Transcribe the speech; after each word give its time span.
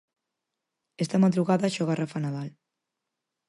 Esta 1.03 1.21
madrugada 1.23 1.73
xoga 1.75 1.97
Rafa 2.01 2.19
Nadal. 2.25 2.49